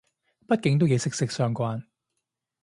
[0.47, 1.83] 畢竟都幾息息相關